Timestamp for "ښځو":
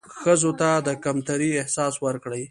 0.19-0.51